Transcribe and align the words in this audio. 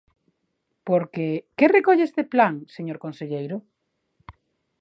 Porque 0.87 1.27
¿que 1.57 1.65
recolle 1.77 2.03
este 2.07 2.23
plan, 2.33 2.55
señor 2.75 2.97
conselleiro? 3.05 3.57